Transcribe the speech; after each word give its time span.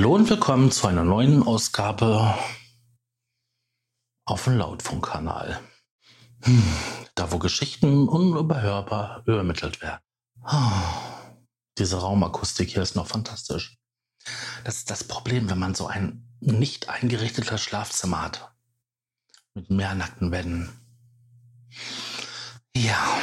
Hallo 0.00 0.14
und 0.14 0.30
willkommen 0.30 0.70
zu 0.72 0.86
einer 0.86 1.04
neuen 1.04 1.42
Ausgabe 1.42 2.34
auf 4.24 4.44
dem 4.44 4.56
Lautfunkkanal. 4.56 5.60
Hm, 6.40 6.62
da, 7.14 7.30
wo 7.30 7.38
Geschichten 7.38 8.08
unüberhörbar 8.08 9.22
übermittelt 9.26 9.82
werden. 9.82 10.00
Oh, 10.42 10.72
diese 11.78 11.98
Raumakustik 12.00 12.70
hier 12.70 12.80
ist 12.80 12.96
noch 12.96 13.08
fantastisch. 13.08 13.76
Das 14.64 14.78
ist 14.78 14.88
das 14.88 15.04
Problem, 15.04 15.50
wenn 15.50 15.58
man 15.58 15.74
so 15.74 15.86
ein 15.86 16.26
nicht 16.40 16.88
eingerichtetes 16.88 17.60
Schlafzimmer 17.60 18.22
hat. 18.22 18.54
Mit 19.52 19.68
mehr 19.68 19.94
nackten 19.94 20.32
Wänden. 20.32 20.72
Ja. 22.74 23.18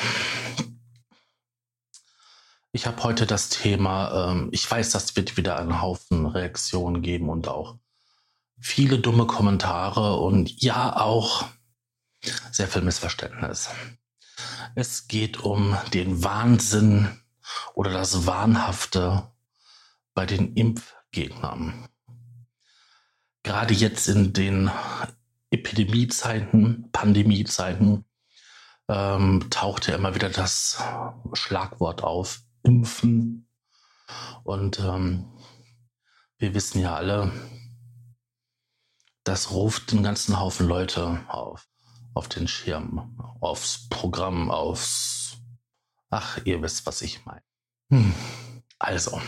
Ich 2.72 2.86
habe 2.86 3.02
heute 3.04 3.26
das 3.26 3.50
Thema, 3.50 4.32
ähm, 4.32 4.50
ich 4.52 4.70
weiß, 4.70 4.92
das 4.92 5.16
wird 5.16 5.38
wieder 5.38 5.58
einen 5.58 5.82
Haufen 5.82 6.26
Reaktionen 6.26 7.02
geben 7.02 7.30
und 7.30 7.48
auch 7.48 7.78
viele 8.60 9.00
dumme 9.00 9.26
Kommentare 9.26 10.18
und 10.18 10.62
ja 10.62 10.96
auch 10.98 11.46
sehr 12.52 12.68
viel 12.68 12.82
Missverständnis. 12.82 13.70
Es 14.76 15.08
geht 15.08 15.40
um 15.40 15.78
den 15.94 16.24
Wahnsinn 16.24 17.10
oder 17.74 17.92
das 17.92 18.26
Wahnhafte 18.26 19.32
bei 20.14 20.26
den 20.26 20.54
Impfgegnern. 20.56 21.88
Gerade 23.44 23.74
jetzt 23.74 24.08
in 24.08 24.34
den 24.34 24.70
Epidemiezeiten, 25.52 26.90
Pandemiezeiten, 26.92 28.04
ähm, 28.90 29.48
taucht 29.50 29.88
ja 29.88 29.96
immer 29.96 30.16
wieder 30.16 30.30
das 30.30 30.84
Schlagwort 31.34 32.04
auf, 32.04 32.42
Impfen. 32.68 33.48
Und 34.44 34.80
ähm, 34.80 35.26
wir 36.38 36.54
wissen 36.54 36.82
ja 36.82 36.96
alle, 36.96 37.32
das 39.24 39.52
ruft 39.52 39.94
einen 39.94 40.04
ganzen 40.04 40.38
Haufen 40.38 40.68
Leute 40.68 41.22
auf, 41.30 41.66
auf 42.14 42.28
den 42.28 42.48
Schirm, 42.48 43.18
aufs 43.40 43.88
Programm, 43.90 44.52
aufs... 44.52 45.38
Ach, 46.10 46.40
ihr 46.44 46.62
wisst, 46.62 46.86
was 46.86 47.02
ich 47.02 47.26
meine. 47.26 47.44
Hm. 47.90 48.14
Also, 48.80 49.22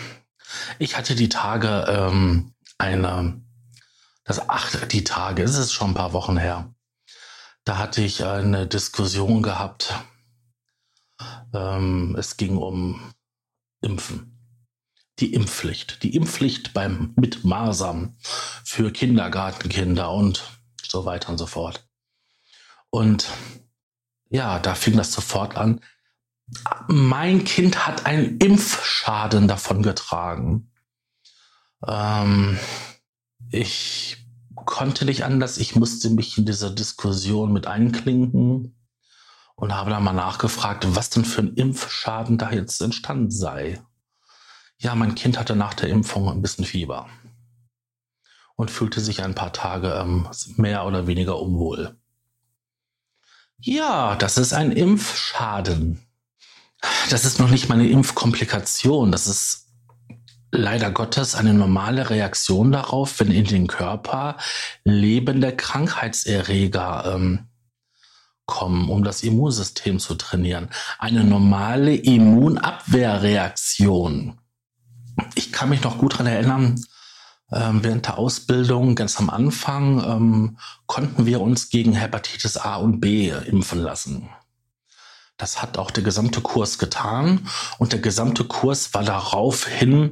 ich 0.78 0.98
hatte 0.98 1.16
die 1.16 1.30
Tage 1.30 1.86
ähm, 1.88 2.54
eine, 2.78 3.42
das 4.26 4.50
ach, 4.50 4.86
die 4.88 5.06
Tage, 5.06 5.44
es 5.44 5.58
ist 5.58 5.72
schon 5.72 5.92
ein 5.92 5.96
paar 5.96 6.14
Wochen 6.14 6.38
her. 6.38 6.74
Da 7.64 7.78
hatte 7.78 8.02
ich 8.02 8.26
eine 8.26 8.68
Diskussion 8.68 9.42
gehabt. 9.42 9.94
Ähm, 11.54 12.16
es 12.18 12.38
ging 12.38 12.58
um 12.58 13.14
Impfen 13.82 14.40
die 15.20 15.34
Impfpflicht. 15.34 16.04
Die 16.04 16.16
Impfpflicht 16.16 16.74
beim 16.74 17.14
mit 17.16 17.44
für 18.64 18.92
Kindergartenkinder 18.92 20.12
und 20.12 20.44
so 20.82 21.06
weiter 21.06 21.30
und 21.30 21.38
so 21.38 21.46
fort. 21.46 21.86
Und 22.90 23.28
ja, 24.30 24.60
da 24.60 24.76
fing 24.76 24.96
das 24.96 25.12
sofort 25.12 25.58
an. 25.58 25.82
Mein 26.88 27.44
Kind 27.44 27.86
hat 27.86 28.06
einen 28.06 28.38
Impfschaden 28.38 29.48
davon 29.48 29.84
getragen. 29.84 30.72
Ähm, 31.86 32.58
ich 33.52 34.18
konnte 34.56 35.06
nicht 35.06 35.24
anders. 35.26 35.58
Ich 35.58 35.76
musste 35.76 36.10
mich 36.10 36.38
in 36.38 36.46
dieser 36.46 36.72
Diskussion 36.72 37.54
mit 37.54 37.68
einklinken 37.68 38.79
und 39.60 39.76
habe 39.76 39.90
dann 39.90 40.04
mal 40.04 40.14
nachgefragt, 40.14 40.86
was 40.96 41.10
denn 41.10 41.26
für 41.26 41.42
ein 41.42 41.54
Impfschaden 41.54 42.38
da 42.38 42.52
jetzt 42.52 42.82
entstanden 42.82 43.30
sei. 43.30 43.82
Ja, 44.78 44.96
mein 44.96 45.16
Kind 45.16 45.38
hatte 45.38 45.56
nach 45.56 45.74
der 45.74 45.90
Impfung 45.90 46.30
ein 46.30 46.42
bisschen 46.42 46.64
Fieber 46.64 47.08
und 48.56 48.72
fühlte 48.72 49.02
sich 49.02 49.22
ein 49.22 49.36
paar 49.36 49.52
Tage 49.52 49.94
ähm, 50.02 50.28
mehr 50.56 50.86
oder 50.86 51.08
weniger 51.08 51.40
unwohl. 51.40 51.98
Ja, 53.62 54.16
das 54.16 54.38
ist 54.38 54.54
ein 54.54 54.72
Impfschaden. 54.72 56.00
Das 57.10 57.26
ist 57.26 57.40
noch 57.40 57.50
nicht 57.50 57.68
mal 57.68 57.76
eine 57.76 57.90
Impfkomplikation. 57.90 59.12
Das 59.12 59.28
ist 59.28 59.68
leider 60.52 60.92
Gottes 60.92 61.36
eine 61.36 61.54
normale 61.54 62.10
Reaktion 62.10 62.72
darauf, 62.72 63.20
wenn 63.20 63.32
in 63.32 63.44
den 63.44 63.68
Körper 63.68 64.38
lebende 64.86 65.54
Krankheitserreger 65.54 67.14
ähm, 67.14 67.49
kommen, 68.50 68.90
um 68.90 69.04
das 69.04 69.24
Immunsystem 69.24 70.00
zu 70.00 70.16
trainieren. 70.16 70.70
Eine 70.98 71.24
normale 71.24 71.96
Immunabwehrreaktion 71.96 74.40
ich 75.36 75.52
kann 75.52 75.70
mich 75.70 75.84
noch 75.84 75.98
gut 75.98 76.14
daran 76.14 76.28
erinnern, 76.28 76.84
ähm, 77.52 77.84
während 77.84 78.06
der 78.06 78.18
Ausbildung, 78.18 78.96
ganz 78.96 79.20
am 79.20 79.30
Anfang, 79.30 80.04
ähm, 80.04 80.58
konnten 80.86 81.26
wir 81.26 81.42
uns 81.42 81.70
gegen 81.70 81.94
Hepatitis 81.94 82.58
A 82.58 82.76
und 82.76 83.00
B 83.00 83.30
impfen 83.30 83.80
lassen. 83.80 84.30
Das 85.38 85.62
hat 85.62 85.78
auch 85.78 85.90
der 85.90 86.04
gesamte 86.04 86.42
Kurs 86.42 86.78
getan 86.78 87.48
und 87.78 87.94
der 87.94 88.00
gesamte 88.00 88.44
Kurs 88.44 88.94
war 88.94 89.04
daraufhin 89.04 90.12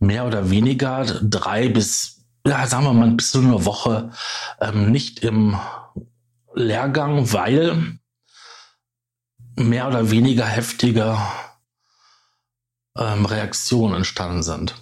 mehr 0.00 0.26
oder 0.26 0.50
weniger 0.50 1.04
drei 1.04 1.68
bis, 1.68 2.24
ja, 2.44 2.66
sagen 2.66 2.84
wir 2.84 2.92
mal, 2.92 3.10
bis 3.12 3.30
zu 3.30 3.38
einer 3.38 3.64
Woche 3.64 4.10
ähm, 4.60 4.90
nicht 4.90 5.20
im 5.20 5.58
Lehrgang, 6.54 7.32
weil 7.32 7.98
mehr 9.56 9.88
oder 9.88 10.10
weniger 10.10 10.46
heftige 10.46 11.18
ähm, 12.96 13.26
Reaktionen 13.26 13.94
entstanden 13.94 14.42
sind. 14.42 14.74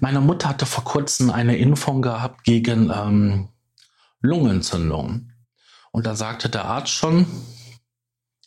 Meine 0.00 0.20
Mutter 0.20 0.48
hatte 0.48 0.66
vor 0.66 0.84
kurzem 0.84 1.30
eine 1.30 1.56
Impfung 1.56 2.02
gehabt 2.02 2.44
gegen 2.44 2.90
ähm, 2.90 3.48
Lungenentzündung. 4.20 5.30
Und 5.92 6.06
da 6.06 6.14
sagte 6.14 6.48
der 6.48 6.64
Arzt 6.64 6.92
schon, 6.92 7.26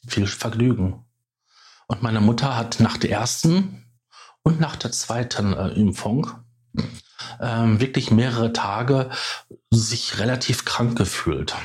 viel 0.08 0.28
Vergnügen. 0.28 1.06
Und 1.88 2.04
meine 2.04 2.22
Mutter 2.22 2.56
hat 2.56 2.80
nach 2.80 2.98
der 2.98 3.12
ersten 3.12 3.86
und 4.44 4.60
nach 4.60 4.76
der 4.76 4.92
zweiten 4.92 5.54
äh, 5.54 5.70
Impfung 5.70 6.30
ähm, 7.40 7.80
wirklich 7.80 8.12
mehrere 8.12 8.54
Tage 8.54 9.10
sich 9.72 10.20
relativ 10.20 10.66
krank 10.66 10.98
gefühlt. 10.98 11.56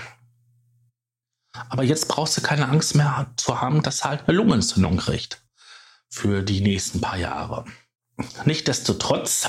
Aber 1.68 1.82
jetzt 1.82 2.08
brauchst 2.08 2.36
du 2.36 2.40
keine 2.40 2.68
Angst 2.68 2.94
mehr 2.94 3.32
zu 3.36 3.60
haben, 3.60 3.82
dass 3.82 4.00
er 4.00 4.10
halt 4.10 4.28
eine 4.28 4.36
Lungenentzündung 4.36 4.96
kriegt 4.96 5.42
für 6.08 6.42
die 6.42 6.60
nächsten 6.60 7.00
paar 7.00 7.18
Jahre. 7.18 7.64
Nichtsdestotrotz 8.44 9.48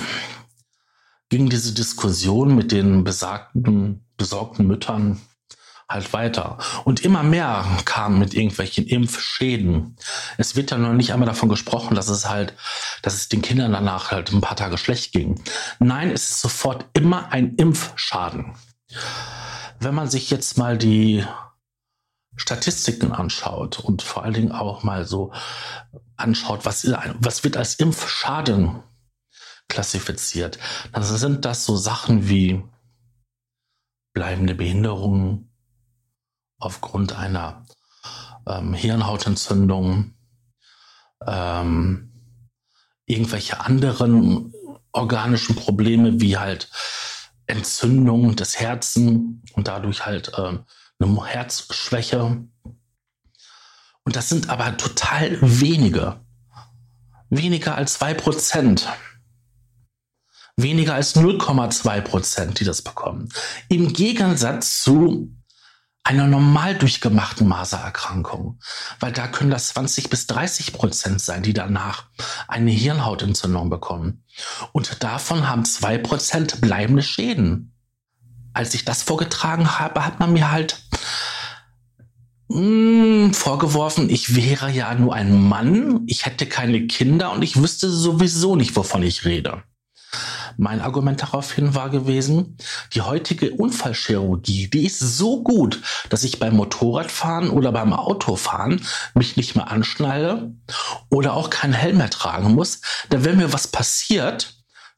ging 1.29 1.49
diese 1.49 1.73
Diskussion 1.73 2.55
mit 2.55 2.71
den 2.71 3.03
besagten, 3.03 4.05
besorgten 4.17 4.67
Müttern 4.67 5.21
halt 5.89 6.11
weiter. 6.13 6.57
Und 6.85 7.01
immer 7.01 7.23
mehr 7.23 7.65
kamen 7.85 8.19
mit 8.19 8.33
irgendwelchen 8.33 8.85
Impfschäden. 8.87 9.97
Es 10.37 10.55
wird 10.55 10.71
ja 10.71 10.77
noch 10.77 10.93
nicht 10.93 11.13
einmal 11.13 11.27
davon 11.27 11.49
gesprochen, 11.49 11.95
dass 11.95 12.09
es 12.09 12.29
halt, 12.29 12.53
dass 13.01 13.13
es 13.13 13.29
den 13.29 13.41
Kindern 13.41 13.73
danach 13.73 14.11
halt 14.11 14.31
ein 14.31 14.41
paar 14.41 14.55
Tage 14.55 14.77
schlecht 14.77 15.11
ging. 15.11 15.41
Nein, 15.79 16.09
es 16.11 16.29
ist 16.29 16.41
sofort 16.41 16.85
immer 16.93 17.31
ein 17.31 17.55
Impfschaden. 17.55 18.55
Wenn 19.79 19.95
man 19.95 20.09
sich 20.09 20.29
jetzt 20.29 20.57
mal 20.57 20.77
die 20.77 21.25
Statistiken 22.35 23.11
anschaut 23.11 23.79
und 23.79 24.01
vor 24.01 24.23
allen 24.23 24.33
Dingen 24.33 24.51
auch 24.51 24.83
mal 24.83 25.05
so 25.05 25.31
anschaut, 26.16 26.66
was, 26.66 26.85
was 27.19 27.44
wird 27.44 27.57
als 27.57 27.75
Impfschaden 27.75 28.81
klassifiziert, 29.67 30.59
dann 30.91 31.03
sind 31.03 31.45
das 31.45 31.66
so 31.66 31.75
Sachen 31.75 32.27
wie 32.29 32.63
bleibende 34.13 34.55
Behinderungen 34.55 35.51
aufgrund 36.59 37.13
einer 37.13 37.65
ähm, 38.47 38.74
Hirnhautentzündung, 38.74 40.13
ähm, 41.25 42.12
irgendwelche 43.06 43.59
anderen 43.59 44.53
organischen 44.91 45.56
Probleme 45.56 46.21
wie 46.21 46.38
halt 46.38 46.69
Entzündung 47.47 48.35
des 48.35 48.59
Herzen 48.59 49.44
und 49.53 49.68
dadurch 49.68 50.06
halt 50.06 50.31
ähm, 50.38 50.65
eine 51.00 51.25
Herzschwäche. 51.25 52.45
Und 54.04 54.16
das 54.16 54.30
sind 54.30 54.50
aber 54.50 54.78
total 54.78 55.38
wenige. 55.42 56.19
Weniger 57.30 57.75
als 57.75 57.94
zwei 57.94 58.13
Prozent. 58.13 58.88
Weniger 60.56 60.94
als 60.94 61.16
0,2 61.16 62.01
Prozent, 62.01 62.60
die 62.60 62.63
das 62.63 62.84
bekommen. 62.84 63.30
Im 63.69 63.92
Gegensatz 63.92 64.84
zu 64.84 65.36
einer 66.04 66.28
normal 66.28 66.75
durchgemachten 66.75 67.48
Masererkrankung. 67.48 68.60
Weil 69.00 69.13
da 69.13 69.28
können 69.28 69.51
das 69.51 69.69
20 69.69 70.10
bis 70.10 70.28
30 70.28 70.74
Prozent 70.74 71.22
sein, 71.22 71.44
die 71.44 71.54
danach 71.54 72.07
eine 72.48 72.72
Hirnhautentzündung 72.72 73.69
bekommen. 73.69 74.25
Und 74.74 75.01
davon 75.01 75.48
haben 75.48 75.66
zwei 75.66 75.98
Prozent 75.98 76.62
bleibende 76.62 77.04
Schäden 77.04 77.72
als 78.53 78.73
ich 78.73 78.85
das 78.85 79.03
vorgetragen 79.03 79.79
habe, 79.79 80.05
hat 80.05 80.19
man 80.19 80.33
mir 80.33 80.51
halt 80.51 80.81
mh, 82.50 82.57
hm, 82.57 83.33
vorgeworfen, 83.33 84.09
ich 84.09 84.35
wäre 84.35 84.69
ja 84.69 84.94
nur 84.95 85.13
ein 85.13 85.47
Mann, 85.47 86.03
ich 86.07 86.25
hätte 86.25 86.45
keine 86.45 86.88
Kinder 86.88 87.31
und 87.31 87.41
ich 87.41 87.61
wüsste 87.61 87.89
sowieso 87.89 88.55
nicht, 88.55 88.75
wovon 88.75 89.03
ich 89.03 89.25
rede. 89.25 89.63
Mein 90.57 90.81
Argument 90.81 91.21
daraufhin 91.21 91.73
war 91.73 91.89
gewesen, 91.89 92.57
die 92.94 93.01
heutige 93.01 93.51
Unfallchirurgie, 93.51 94.67
die 94.67 94.85
ist 94.85 94.99
so 94.99 95.41
gut, 95.41 95.81
dass 96.09 96.23
ich 96.23 96.39
beim 96.39 96.56
Motorradfahren 96.56 97.49
oder 97.49 97.71
beim 97.71 97.91
Autofahren 97.91 98.81
mich 99.15 99.35
nicht 99.35 99.56
mehr 99.56 99.71
anschneide 99.71 100.53
oder 101.09 101.33
auch 101.33 101.49
keinen 101.49 101.73
Helm 101.73 101.97
mehr 101.97 102.11
tragen 102.11 102.53
muss. 102.53 102.81
Denn 103.11 103.25
wenn 103.25 103.38
mir 103.38 103.51
was 103.51 103.67
passiert, 103.67 104.53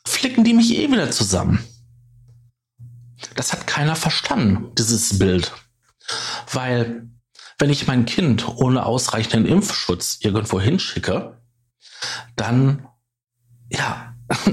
flicken 0.05 0.43
die 0.43 0.53
mich 0.53 0.75
eh 0.77 0.91
wieder 0.91 1.09
zusammen. 1.11 1.65
Das 3.35 3.51
hat 3.51 3.67
keiner 3.67 3.95
verstanden, 3.95 4.71
dieses 4.75 5.17
Bild. 5.17 5.51
Weil 6.51 7.09
wenn 7.57 7.69
ich 7.69 7.87
mein 7.87 8.05
Kind 8.05 8.47
ohne 8.47 8.85
ausreichenden 8.85 9.45
Impfschutz 9.45 10.17
irgendwo 10.19 10.59
hinschicke, 10.59 11.41
dann, 12.35 12.87
ja, 13.69 14.13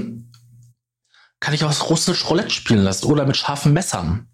kann 1.39 1.53
ich 1.53 1.63
auch 1.63 1.89
russisch 1.89 2.29
Roulette 2.29 2.49
spielen 2.49 2.83
lassen 2.83 3.05
oder 3.05 3.25
mit 3.25 3.37
scharfen 3.37 3.73
Messern. 3.73 4.27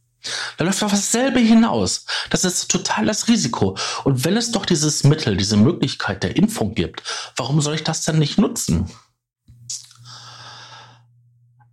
Da 0.57 0.65
läuft 0.65 0.83
auf 0.83 0.91
dasselbe 0.91 1.39
hinaus. 1.39 2.05
Das 2.29 2.43
ist 2.43 2.69
total 2.69 3.05
das 3.05 3.27
Risiko. 3.27 3.77
Und 4.03 4.25
wenn 4.25 4.35
es 4.37 4.51
doch 4.51 4.65
dieses 4.65 5.03
Mittel, 5.03 5.37
diese 5.37 5.57
Möglichkeit 5.57 6.23
der 6.23 6.35
Impfung 6.35 6.75
gibt, 6.75 7.03
warum 7.37 7.61
soll 7.61 7.75
ich 7.75 7.83
das 7.83 8.03
denn 8.03 8.19
nicht 8.19 8.37
nutzen? 8.37 8.91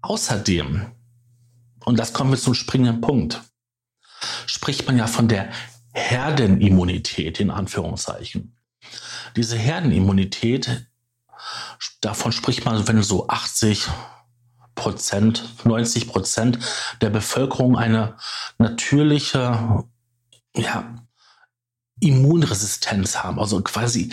Außerdem, 0.00 0.92
und 1.86 1.98
das 1.98 2.12
kommen 2.12 2.32
wir 2.32 2.38
zum 2.38 2.54
springenden 2.54 3.00
Punkt, 3.00 3.40
spricht 4.46 4.86
man 4.86 4.98
ja 4.98 5.06
von 5.06 5.28
der 5.28 5.50
Herdenimmunität 5.94 7.38
in 7.38 7.50
Anführungszeichen. 7.50 8.56
Diese 9.36 9.56
Herdenimmunität, 9.56 10.88
davon 12.00 12.32
spricht 12.32 12.64
man, 12.64 12.88
wenn 12.88 13.02
so 13.04 13.28
80 13.28 13.86
Prozent, 14.74 15.64
90 15.64 16.08
Prozent 16.08 16.58
der 17.00 17.10
Bevölkerung 17.10 17.78
eine 17.78 18.16
natürliche 18.58 19.84
ja, 20.56 21.06
Immunresistenz 22.00 23.18
haben, 23.18 23.38
also 23.38 23.62
quasi 23.62 24.12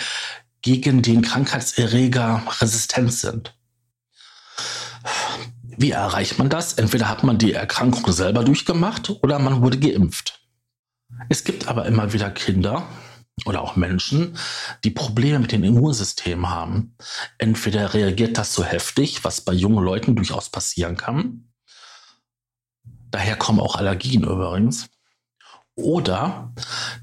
gegen 0.62 1.02
den 1.02 1.24
Krankheitserreger 1.24 2.44
resistent 2.62 3.14
sind. 3.14 3.58
Wie 5.78 5.92
erreicht 5.92 6.38
man 6.38 6.50
das? 6.50 6.74
Entweder 6.74 7.10
hat 7.10 7.24
man 7.24 7.38
die 7.38 7.54
Erkrankung 7.54 8.12
selber 8.12 8.44
durchgemacht 8.44 9.10
oder 9.22 9.40
man 9.40 9.62
wurde 9.62 9.80
geimpft. 9.80 10.40
Es 11.30 11.44
gibt 11.44 11.68
aber 11.68 11.86
immer 11.86 12.14
wieder 12.14 12.30
Kinder 12.31 12.88
oder 13.46 13.62
auch 13.62 13.75
Menschen, 13.75 14.38
die 14.84 14.92
Probleme 14.92 15.40
mit 15.40 15.52
dem 15.52 15.64
Immunsystem 15.64 16.50
haben. 16.50 16.96
Entweder 17.38 17.94
reagiert 17.94 18.38
das 18.38 18.54
so 18.54 18.64
heftig, 18.64 19.24
was 19.24 19.42
bei 19.42 19.54
jungen 19.54 19.84
Leuten 19.84 20.16
durchaus 20.16 20.50
passieren 20.50 20.98
kann. 20.98 21.50
Daher 23.10 23.36
kommen 23.36 23.60
auch 23.60 23.75
Allergien 23.75 24.24
übrigens. 24.24 24.90
Oder 25.75 26.54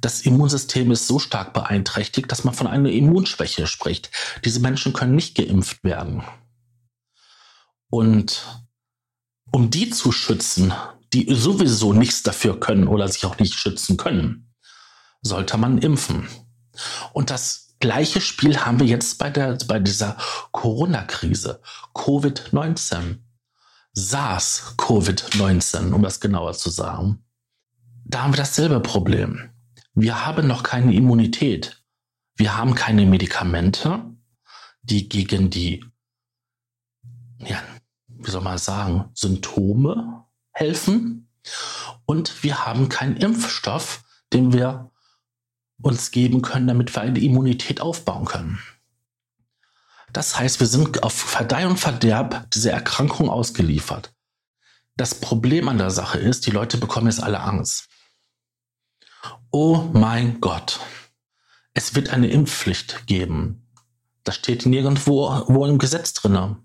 das 0.01 0.23
Immunsystem 0.23 0.93
ist 0.93 1.09
so 1.09 1.19
stark 1.19 1.53
beeinträchtigt, 1.53 2.31
dass 2.31 2.45
man 2.45 2.55
von 2.55 2.69
einer 2.69 2.91
Immunschwäche 2.91 3.67
spricht. 3.67 4.11
Diese 4.45 4.61
Menschen 4.61 4.93
können 4.93 5.17
nicht 5.17 5.37
geimpft 5.37 5.83
werden. 5.83 6.23
Und 7.91 8.47
um 9.51 9.71
die 9.71 9.91
zu 9.91 10.13
schützen, 10.13 10.73
die 11.13 11.35
sowieso 11.35 11.93
nichts 11.93 12.23
dafür 12.23 12.59
können 12.59 12.87
oder 12.87 13.09
sich 13.09 13.27
auch 13.27 13.39
nicht 13.39 13.55
schützen 13.55 13.97
können, 13.97 14.53
sollte 15.23 15.59
man 15.59 15.79
impfen. 15.79 16.29
Und 17.13 17.31
das 17.31 17.75
gleiche 17.81 18.21
Spiel 18.21 18.59
haben 18.59 18.79
wir 18.79 18.87
jetzt 18.87 19.19
bei, 19.19 19.31
der, 19.31 19.59
bei 19.67 19.81
dieser 19.81 20.17
Corona-Krise. 20.53 21.61
Covid-19. 21.95 23.19
SARS-Covid-19, 23.93 25.93
um 25.93 26.03
das 26.03 26.21
genauer 26.21 26.53
zu 26.53 26.71
sagen. 26.71 27.25
Da 28.05 28.23
haben 28.23 28.33
wir 28.33 28.39
dasselbe 28.39 28.81
Problem. 28.81 29.51
Wir 29.95 30.25
haben 30.25 30.47
noch 30.47 30.63
keine 30.63 30.95
Immunität. 30.95 31.83
Wir 32.37 32.57
haben 32.57 32.75
keine 32.75 33.05
Medikamente, 33.05 34.03
die 34.83 35.09
gegen 35.09 35.51
die, 35.51 35.85
ja, 37.39 37.61
wie 38.23 38.31
soll 38.31 38.43
man 38.43 38.59
sagen, 38.59 39.11
Symptome 39.15 40.25
helfen. 40.53 41.29
Und 42.05 42.43
wir 42.43 42.67
haben 42.67 42.89
keinen 42.89 43.17
Impfstoff, 43.17 44.03
den 44.33 44.53
wir 44.53 44.91
uns 45.83 46.11
geben 46.11 46.43
können, 46.43 46.67
damit 46.67 46.95
wir 46.95 47.03
eine 47.03 47.19
Immunität 47.19 47.81
aufbauen 47.81 48.27
können. 48.27 48.59
Das 50.13 50.39
heißt, 50.39 50.61
wir 50.61 50.67
sind 50.67 51.03
auf 51.03 51.13
Verdeih 51.13 51.67
und 51.67 51.79
Verderb 51.79 52.51
dieser 52.51 52.73
Erkrankung 52.73 53.31
ausgeliefert. 53.31 54.13
Das 54.97 55.15
Problem 55.15 55.69
an 55.69 55.79
der 55.79 55.91
Sache 55.91 56.19
ist, 56.19 56.47
die 56.47 56.51
Leute 56.51 56.77
bekommen 56.77 57.07
jetzt 57.07 57.23
alle 57.23 57.41
Angst. 57.41 57.89
Oh 59.51 59.89
mein 59.93 60.41
Gott, 60.41 60.81
es 61.75 61.95
wird 61.95 62.11
eine 62.11 62.29
Impfpflicht 62.29 63.07
geben. 63.07 63.67
Das 64.25 64.37
steht 64.37 64.67
nirgendwo 64.67 65.45
wo 65.47 65.65
im 65.67 65.79
Gesetz 65.79 66.13
drin, 66.13 66.57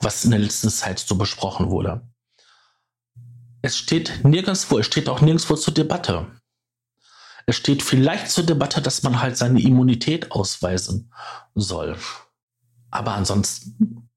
was 0.00 0.24
in 0.24 0.30
der 0.30 0.40
letzten 0.40 0.70
Zeit 0.70 0.98
so 0.98 1.16
besprochen 1.16 1.70
wurde. 1.70 2.08
Es 3.62 3.76
steht 3.76 4.24
nirgendwo, 4.24 4.78
es 4.78 4.86
steht 4.86 5.08
auch 5.08 5.20
nirgendwo 5.20 5.54
zur 5.54 5.74
Debatte. 5.74 6.26
Es 7.46 7.56
steht 7.56 7.82
vielleicht 7.82 8.30
zur 8.30 8.44
Debatte, 8.44 8.80
dass 8.80 9.02
man 9.02 9.20
halt 9.20 9.36
seine 9.36 9.60
Immunität 9.60 10.32
ausweisen 10.32 11.12
soll. 11.54 11.98
Aber 12.90 13.14
ansonsten 13.14 14.08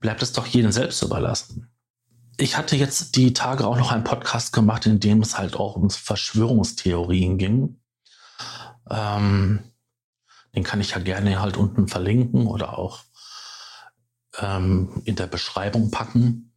bleibt 0.00 0.22
es 0.22 0.32
doch 0.32 0.46
jedem 0.46 0.72
selbst 0.72 1.02
überlassen. 1.02 1.70
Ich 2.36 2.56
hatte 2.56 2.76
jetzt 2.76 3.16
die 3.16 3.32
Tage 3.32 3.66
auch 3.66 3.76
noch 3.76 3.90
einen 3.90 4.04
Podcast 4.04 4.52
gemacht, 4.52 4.86
in 4.86 5.00
dem 5.00 5.22
es 5.22 5.38
halt 5.38 5.56
auch 5.56 5.74
um 5.74 5.90
Verschwörungstheorien 5.90 7.36
ging. 7.36 7.80
Ähm, 8.88 9.72
den 10.54 10.62
kann 10.64 10.80
ich 10.80 10.92
ja 10.92 10.98
gerne 10.98 11.40
halt 11.40 11.56
unten 11.56 11.88
verlinken 11.88 12.46
oder 12.46 12.78
auch 12.78 13.00
ähm, 14.40 15.02
in 15.04 15.16
der 15.16 15.26
Beschreibung 15.26 15.90
packen. 15.90 16.52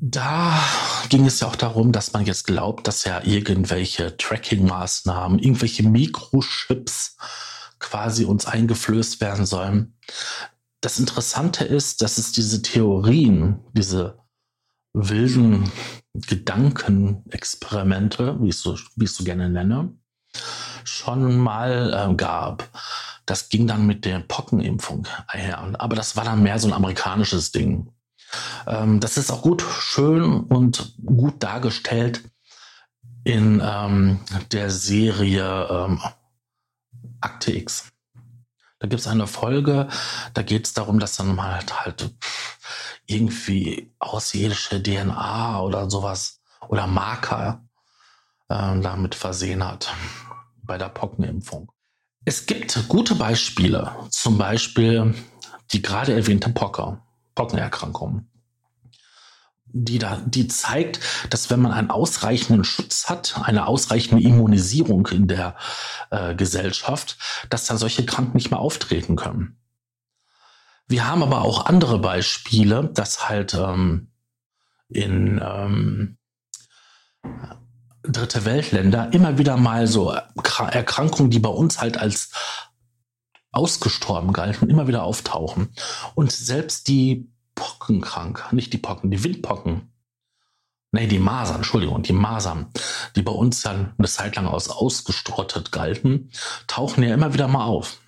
Da 0.00 0.62
ging 1.08 1.26
es 1.26 1.40
ja 1.40 1.48
auch 1.48 1.56
darum, 1.56 1.90
dass 1.92 2.12
man 2.12 2.24
jetzt 2.24 2.46
glaubt, 2.46 2.86
dass 2.86 3.04
ja 3.04 3.22
irgendwelche 3.24 4.16
Tracking-Maßnahmen, 4.16 5.38
irgendwelche 5.38 5.82
Mikrochips 5.82 7.16
quasi 7.78 8.24
uns 8.24 8.46
eingeflößt 8.46 9.20
werden 9.20 9.44
sollen. 9.46 9.96
Das 10.80 11.00
Interessante 11.00 11.64
ist, 11.64 12.02
dass 12.02 12.18
es 12.18 12.30
diese 12.32 12.60
Theorien, 12.62 13.60
diese 13.72 14.18
wilden 14.92 15.70
Gedankenexperimente, 16.14 18.36
wie 18.40 18.50
ich 18.50 18.58
so, 18.58 18.76
so 18.76 19.24
gerne 19.24 19.48
nenne, 19.48 19.92
schon 20.84 21.38
mal 21.38 21.92
äh, 21.92 22.14
gab. 22.14 22.68
Das 23.28 23.50
ging 23.50 23.66
dann 23.66 23.86
mit 23.86 24.06
der 24.06 24.20
Pockenimpfung 24.20 25.06
einher. 25.26 25.58
Aber 25.78 25.94
das 25.94 26.16
war 26.16 26.24
dann 26.24 26.42
mehr 26.42 26.58
so 26.58 26.66
ein 26.66 26.72
amerikanisches 26.72 27.52
Ding. 27.52 27.92
Ähm, 28.66 29.00
das 29.00 29.18
ist 29.18 29.30
auch 29.30 29.42
gut, 29.42 29.62
schön 29.62 30.44
und 30.44 30.94
gut 31.04 31.42
dargestellt 31.42 32.22
in 33.24 33.62
ähm, 33.62 34.20
der 34.52 34.70
Serie 34.70 35.68
ähm, 35.70 36.00
Akte 37.20 37.54
X. 37.54 37.88
Da 38.78 38.88
gibt 38.88 39.00
es 39.00 39.06
eine 39.06 39.26
Folge, 39.26 39.88
da 40.32 40.42
geht 40.42 40.64
es 40.64 40.72
darum, 40.72 40.98
dass 40.98 41.16
dann 41.16 41.42
halt, 41.42 41.84
halt 41.84 42.10
irgendwie 43.04 43.92
außerirdische 43.98 44.82
DNA 44.82 45.60
oder 45.60 45.90
sowas 45.90 46.40
oder 46.68 46.86
Marker 46.86 47.62
äh, 48.48 48.80
damit 48.80 49.14
versehen 49.14 49.66
hat 49.66 49.92
bei 50.62 50.78
der 50.78 50.88
Pockenimpfung. 50.88 51.70
Es 52.24 52.46
gibt 52.46 52.88
gute 52.88 53.14
Beispiele, 53.14 53.92
zum 54.10 54.38
Beispiel 54.38 55.14
die 55.72 55.82
gerade 55.82 56.14
erwähnte 56.14 56.50
Pocker. 56.50 57.04
Pockenerkrankung. 57.34 58.26
Die, 59.70 59.98
da, 59.98 60.20
die 60.24 60.48
zeigt, 60.48 60.98
dass 61.30 61.50
wenn 61.50 61.60
man 61.60 61.72
einen 61.72 61.90
ausreichenden 61.90 62.64
Schutz 62.64 63.08
hat, 63.08 63.38
eine 63.44 63.66
ausreichende 63.66 64.22
Immunisierung 64.22 65.06
in 65.08 65.28
der 65.28 65.56
äh, 66.10 66.34
Gesellschaft, 66.34 67.18
dass 67.50 67.66
dann 67.66 67.76
solche 67.76 68.04
Kranken 68.06 68.36
nicht 68.36 68.50
mehr 68.50 68.60
auftreten 68.60 69.14
können. 69.14 69.58
Wir 70.88 71.06
haben 71.06 71.22
aber 71.22 71.42
auch 71.42 71.66
andere 71.66 71.98
Beispiele, 71.98 72.90
dass 72.94 73.28
halt 73.28 73.54
ähm, 73.54 74.10
in 74.88 75.40
ähm, 75.44 76.16
dritte 78.08 78.44
Weltländer 78.44 79.12
immer 79.12 79.38
wieder 79.38 79.56
mal 79.56 79.86
so 79.86 80.10
Erkrankungen, 80.10 81.30
die 81.30 81.38
bei 81.38 81.48
uns 81.48 81.80
halt 81.80 81.98
als 81.98 82.30
ausgestorben 83.52 84.32
galten, 84.32 84.68
immer 84.68 84.88
wieder 84.88 85.02
auftauchen. 85.02 85.68
Und 86.14 86.32
selbst 86.32 86.88
die 86.88 87.30
Pockenkrank, 87.54 88.52
nicht 88.52 88.72
die 88.72 88.78
Pocken, 88.78 89.10
die 89.10 89.24
Windpocken, 89.24 89.92
nee, 90.92 91.06
die 91.06 91.18
Masern, 91.18 91.56
Entschuldigung, 91.56 92.02
die 92.02 92.12
Masern, 92.12 92.70
die 93.16 93.22
bei 93.22 93.32
uns 93.32 93.62
dann 93.62 93.94
eine 93.98 94.08
Zeit 94.08 94.36
lang 94.36 94.46
aus 94.46 94.68
ausgestrottet 94.68 95.72
galten, 95.72 96.30
tauchen 96.66 97.02
ja 97.02 97.14
immer 97.14 97.34
wieder 97.34 97.48
mal 97.48 97.64
auf. 97.64 97.98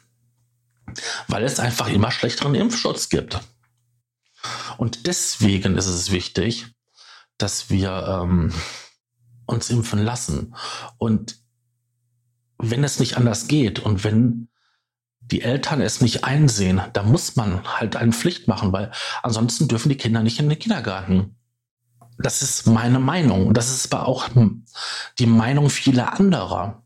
Weil 1.28 1.44
es 1.44 1.60
einfach 1.60 1.88
immer 1.88 2.10
schlechteren 2.10 2.54
Impfschutz 2.54 3.08
gibt. 3.08 3.40
Und 4.78 5.06
deswegen 5.06 5.76
ist 5.76 5.86
es 5.86 6.10
wichtig, 6.10 6.66
dass 7.38 7.70
wir 7.70 8.22
ähm, 8.22 8.52
uns 9.50 9.70
impfen 9.70 10.02
lassen. 10.02 10.54
Und 10.98 11.36
wenn 12.58 12.84
es 12.84 13.00
nicht 13.00 13.16
anders 13.16 13.48
geht 13.48 13.78
und 13.78 14.04
wenn 14.04 14.48
die 15.20 15.42
Eltern 15.42 15.80
es 15.80 16.00
nicht 16.00 16.24
einsehen, 16.24 16.80
dann 16.92 17.10
muss 17.10 17.36
man 17.36 17.64
halt 17.64 17.96
eine 17.96 18.12
Pflicht 18.12 18.48
machen, 18.48 18.72
weil 18.72 18.90
ansonsten 19.22 19.68
dürfen 19.68 19.88
die 19.88 19.96
Kinder 19.96 20.22
nicht 20.22 20.40
in 20.40 20.48
den 20.48 20.58
Kindergarten. 20.58 21.36
Das 22.18 22.42
ist 22.42 22.66
meine 22.66 22.98
Meinung. 22.98 23.54
Das 23.54 23.70
ist 23.70 23.92
aber 23.92 24.06
auch 24.06 24.28
die 25.18 25.26
Meinung 25.26 25.70
vieler 25.70 26.18
anderer. 26.18 26.84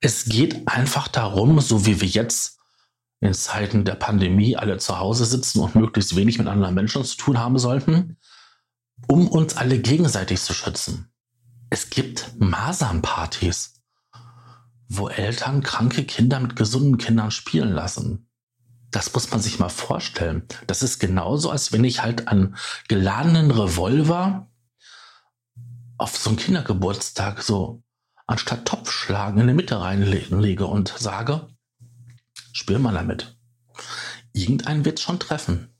Es 0.00 0.26
geht 0.26 0.68
einfach 0.68 1.08
darum, 1.08 1.60
so 1.60 1.86
wie 1.86 2.00
wir 2.00 2.08
jetzt 2.08 2.58
in 3.20 3.32
Zeiten 3.32 3.84
der 3.84 3.94
Pandemie 3.94 4.56
alle 4.56 4.76
zu 4.76 4.98
Hause 4.98 5.24
sitzen 5.24 5.60
und 5.60 5.74
möglichst 5.74 6.14
wenig 6.14 6.38
mit 6.38 6.46
anderen 6.46 6.74
Menschen 6.74 7.04
zu 7.04 7.16
tun 7.16 7.38
haben 7.38 7.58
sollten, 7.58 8.18
um 9.08 9.28
uns 9.28 9.56
alle 9.56 9.78
gegenseitig 9.78 10.40
zu 10.40 10.52
schützen. 10.52 11.08
Es 11.74 11.90
gibt 11.90 12.30
Masernpartys, 12.38 13.82
wo 14.86 15.08
Eltern 15.08 15.60
kranke 15.64 16.04
Kinder 16.04 16.38
mit 16.38 16.54
gesunden 16.54 16.98
Kindern 16.98 17.32
spielen 17.32 17.72
lassen. 17.72 18.30
Das 18.92 19.12
muss 19.12 19.32
man 19.32 19.40
sich 19.40 19.58
mal 19.58 19.70
vorstellen. 19.70 20.46
Das 20.68 20.84
ist 20.84 21.00
genauso, 21.00 21.50
als 21.50 21.72
wenn 21.72 21.82
ich 21.82 22.00
halt 22.00 22.28
einen 22.28 22.54
geladenen 22.86 23.50
Revolver 23.50 24.48
auf 25.98 26.16
so 26.16 26.30
einen 26.30 26.38
Kindergeburtstag 26.38 27.42
so 27.42 27.82
anstatt 28.28 28.66
Topfschlagen 28.66 29.40
in 29.40 29.48
die 29.48 29.54
Mitte 29.54 29.80
reinlege 29.80 30.66
und 30.66 30.94
sage, 30.96 31.48
spiel 32.52 32.78
mal 32.78 32.94
damit. 32.94 33.36
Irgendeinen 34.32 34.84
wird 34.84 35.00
schon 35.00 35.18
treffen. 35.18 35.74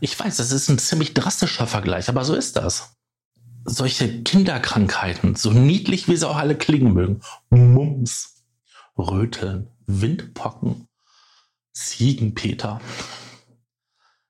Ich 0.00 0.16
weiß, 0.16 0.36
das 0.36 0.52
ist 0.52 0.68
ein 0.68 0.78
ziemlich 0.78 1.14
drastischer 1.14 1.66
Vergleich, 1.66 2.08
aber 2.08 2.24
so 2.24 2.36
ist 2.36 2.54
das. 2.54 2.94
Solche 3.70 4.22
Kinderkrankheiten, 4.22 5.36
so 5.36 5.52
niedlich 5.52 6.08
wie 6.08 6.16
sie 6.16 6.26
auch 6.26 6.36
alle 6.36 6.56
klingen 6.56 6.94
mögen, 6.94 7.20
Mumps, 7.50 8.44
Röteln, 8.96 9.68
Windpocken, 9.86 10.88
Ziegenpeter, 11.72 12.80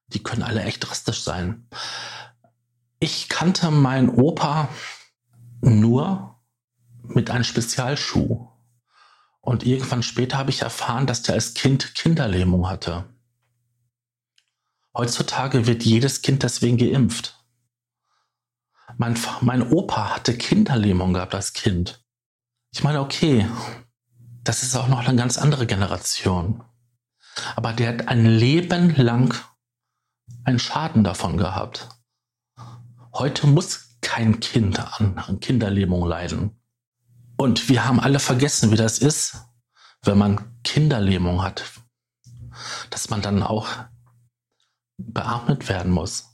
die 0.08 0.22
können 0.22 0.42
alle 0.42 0.62
echt 0.62 0.88
drastisch 0.88 1.22
sein. 1.22 1.68
Ich 2.98 3.28
kannte 3.28 3.70
meinen 3.70 4.08
Opa 4.08 4.68
nur 5.60 6.40
mit 7.02 7.30
einem 7.30 7.44
Spezialschuh. 7.44 8.48
Und 9.40 9.64
irgendwann 9.64 10.02
später 10.02 10.36
habe 10.36 10.50
ich 10.50 10.62
erfahren, 10.62 11.06
dass 11.06 11.22
der 11.22 11.36
als 11.36 11.54
Kind 11.54 11.94
Kinderlähmung 11.94 12.68
hatte. 12.68 13.04
Heutzutage 14.94 15.66
wird 15.66 15.84
jedes 15.84 16.22
Kind 16.22 16.42
deswegen 16.42 16.76
geimpft. 16.76 17.37
Mein, 18.96 19.18
mein 19.42 19.70
Opa 19.70 20.14
hatte 20.14 20.36
Kinderlähmung 20.36 21.12
gehabt 21.12 21.34
als 21.34 21.52
Kind. 21.52 22.02
Ich 22.70 22.82
meine, 22.82 23.00
okay, 23.00 23.46
das 24.44 24.62
ist 24.62 24.74
auch 24.76 24.88
noch 24.88 25.06
eine 25.06 25.16
ganz 25.16 25.36
andere 25.38 25.66
Generation. 25.66 26.64
Aber 27.54 27.72
der 27.72 27.88
hat 27.90 28.08
ein 28.08 28.24
Leben 28.24 28.94
lang 28.96 29.34
einen 30.44 30.58
Schaden 30.58 31.04
davon 31.04 31.36
gehabt. 31.36 31.88
Heute 33.12 33.46
muss 33.46 33.98
kein 34.00 34.40
Kind 34.40 34.78
an 34.78 35.40
Kinderlähmung 35.40 36.06
leiden. 36.06 36.60
Und 37.36 37.68
wir 37.68 37.84
haben 37.84 38.00
alle 38.00 38.18
vergessen, 38.18 38.70
wie 38.72 38.76
das 38.76 38.98
ist, 38.98 39.44
wenn 40.02 40.18
man 40.18 40.60
Kinderlähmung 40.64 41.42
hat. 41.42 41.64
Dass 42.90 43.10
man 43.10 43.22
dann 43.22 43.42
auch 43.42 43.68
beatmet 44.96 45.68
werden 45.68 45.92
muss. 45.92 46.27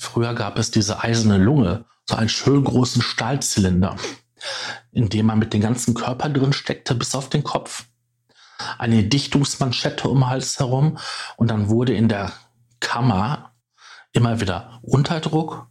Früher 0.00 0.32
gab 0.32 0.58
es 0.58 0.70
diese 0.70 1.02
eiserne 1.02 1.36
Lunge, 1.36 1.84
so 2.08 2.16
einen 2.16 2.30
schön 2.30 2.64
großen 2.64 3.02
Stahlzylinder, 3.02 3.96
in 4.92 5.10
dem 5.10 5.26
man 5.26 5.38
mit 5.38 5.52
dem 5.52 5.60
ganzen 5.60 5.92
Körper 5.92 6.30
drin 6.30 6.54
steckte 6.54 6.94
bis 6.94 7.14
auf 7.14 7.28
den 7.28 7.44
Kopf. 7.44 7.84
Eine 8.78 9.04
Dichtungsmanschette 9.04 10.08
um 10.08 10.20
den 10.20 10.28
Hals 10.28 10.58
herum 10.58 10.96
und 11.36 11.50
dann 11.50 11.68
wurde 11.68 11.92
in 11.92 12.08
der 12.08 12.32
Kammer 12.80 13.52
immer 14.12 14.40
wieder 14.40 14.80
Unterdruck 14.80 15.68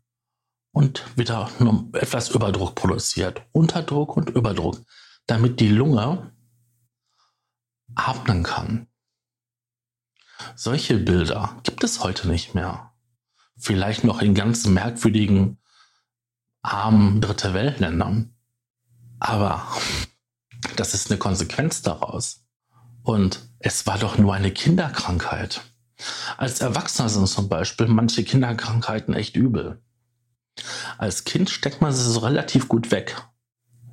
und 0.73 1.03
wieder 1.17 1.49
etwas 1.93 2.29
Überdruck 2.29 2.75
produziert. 2.75 3.41
Unterdruck 3.51 4.15
und 4.15 4.29
Überdruck, 4.29 4.77
damit 5.25 5.59
die 5.59 5.69
Lunge 5.69 6.31
atmen 7.95 8.43
kann. 8.43 8.85
Solche 10.55 10.99
Bilder 10.99 11.59
gibt 11.63 11.83
es 11.83 12.03
heute 12.03 12.27
nicht 12.27 12.53
mehr. 12.53 12.88
Vielleicht 13.59 14.05
noch 14.05 14.21
in 14.21 14.33
ganz 14.33 14.65
merkwürdigen, 14.65 15.57
armen 16.61 17.19
Dritte 17.19 17.53
Weltländern. 17.53 18.33
Aber 19.19 19.67
das 20.77 20.93
ist 20.93 21.11
eine 21.11 21.19
Konsequenz 21.19 21.81
daraus. 21.81 22.45
Und 23.03 23.49
es 23.59 23.85
war 23.85 23.97
doch 23.97 24.17
nur 24.17 24.33
eine 24.33 24.51
Kinderkrankheit. 24.51 25.61
Als 26.37 26.61
Erwachsener 26.61 27.09
sind 27.09 27.27
zum 27.27 27.49
Beispiel 27.49 27.87
manche 27.87 28.23
Kinderkrankheiten 28.23 29.13
echt 29.13 29.35
übel. 29.35 29.81
Als 30.97 31.25
Kind 31.25 31.49
steckt 31.49 31.81
man 31.81 31.91
sie 31.91 32.09
so 32.09 32.19
relativ 32.19 32.69
gut 32.69 32.91
weg, 32.91 33.21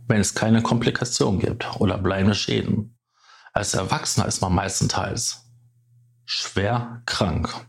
wenn 0.06 0.20
es 0.20 0.34
keine 0.34 0.62
Komplikationen 0.62 1.40
gibt 1.40 1.80
oder 1.80 1.98
bleibende 1.98 2.36
Schäden. 2.36 2.98
Als 3.52 3.74
Erwachsener 3.74 4.26
ist 4.26 4.40
man 4.42 4.54
meistenteils 4.54 5.42
schwer 6.24 7.02
krank. 7.06 7.66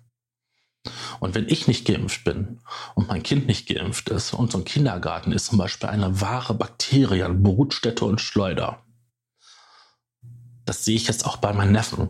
Und 1.19 1.35
wenn 1.35 1.47
ich 1.47 1.67
nicht 1.67 1.85
geimpft 1.85 2.23
bin 2.23 2.59
und 2.95 3.07
mein 3.07 3.23
Kind 3.23 3.47
nicht 3.47 3.67
geimpft 3.67 4.09
ist 4.09 4.33
und 4.33 4.51
so 4.51 4.59
ein 4.59 4.65
Kindergarten 4.65 5.31
ist 5.31 5.47
zum 5.47 5.57
Beispiel 5.57 5.89
eine 5.89 6.21
wahre 6.21 6.53
Bakterien, 6.53 7.43
Brutstätte 7.43 8.05
und 8.05 8.21
Schleuder. 8.21 8.83
Das 10.65 10.83
sehe 10.83 10.95
ich 10.95 11.07
jetzt 11.07 11.25
auch 11.25 11.37
bei 11.37 11.53
meinen 11.53 11.71
Neffen. 11.71 12.09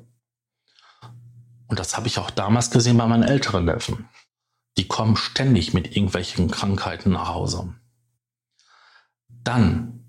Und 1.67 1.79
das 1.79 1.97
habe 1.97 2.07
ich 2.07 2.17
auch 2.17 2.31
damals 2.31 2.71
gesehen 2.71 2.97
bei 2.97 3.07
meinen 3.07 3.23
älteren 3.23 3.65
Neffen. 3.65 4.09
Die 4.77 4.87
kommen 4.87 5.17
ständig 5.17 5.73
mit 5.73 5.95
irgendwelchen 5.95 6.49
Krankheiten 6.49 7.11
nach 7.11 7.29
Hause. 7.29 7.75
Dann 9.27 10.05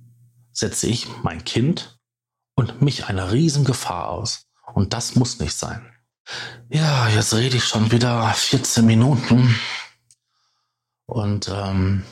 setze 0.52 0.87
ich 0.87 1.06
mein 1.22 1.44
Kind 1.44 1.98
und 2.54 2.82
mich 2.82 3.06
einer 3.06 3.30
Gefahr 3.30 4.08
aus. 4.08 4.46
Und 4.75 4.92
das 4.92 5.14
muss 5.14 5.38
nicht 5.38 5.54
sein. 5.54 5.98
Ja, 6.68 7.08
jetzt 7.08 7.35
rede 7.35 7.56
ich 7.56 7.64
schon 7.64 7.90
wieder 7.90 8.28
14 8.32 8.85
Minuten. 8.85 9.54
Und 11.06 11.49
ähm, 11.49 12.04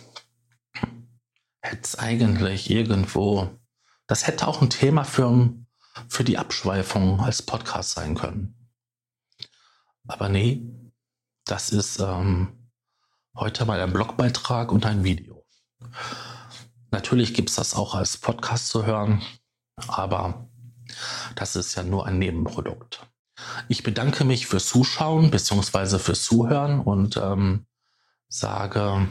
hätte 1.60 1.82
es 1.82 1.98
eigentlich 1.98 2.70
irgendwo, 2.70 3.50
das 4.06 4.26
hätte 4.26 4.48
auch 4.48 4.62
ein 4.62 4.70
Thema 4.70 5.04
für, 5.04 5.52
für 6.08 6.24
die 6.24 6.38
Abschweifung 6.38 7.20
als 7.20 7.42
Podcast 7.42 7.90
sein 7.90 8.14
können. 8.14 8.70
Aber 10.06 10.28
nee, 10.28 10.62
das 11.44 11.70
ist 11.70 11.98
ähm, 11.98 12.70
heute 13.36 13.66
mal 13.66 13.80
ein 13.80 13.92
Blogbeitrag 13.92 14.72
und 14.72 14.86
ein 14.86 15.04
Video. 15.04 15.44
Natürlich 16.90 17.34
gibt 17.34 17.50
es 17.50 17.56
das 17.56 17.74
auch 17.74 17.94
als 17.94 18.16
Podcast 18.16 18.68
zu 18.68 18.86
hören, 18.86 19.22
aber 19.88 20.48
das 21.34 21.56
ist 21.56 21.74
ja 21.74 21.82
nur 21.82 22.06
ein 22.06 22.18
Nebenprodukt. 22.18 23.06
Ich 23.68 23.82
bedanke 23.82 24.24
mich 24.24 24.46
fürs 24.46 24.66
Zuschauen 24.66 25.30
bzw. 25.30 25.98
fürs 25.98 26.24
Zuhören 26.24 26.80
und 26.80 27.16
ähm, 27.16 27.66
sage 28.28 29.08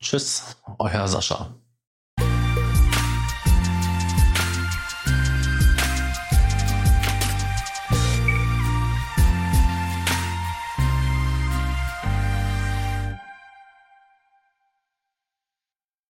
Tschüss, 0.00 0.56
euer 0.78 1.06
Sascha. 1.06 1.54